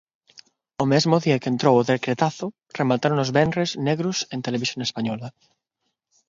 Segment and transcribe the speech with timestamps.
[0.83, 2.47] O mesmo día que entrou o decretazo,
[2.79, 5.27] remataron os venres negros en Televisión Española.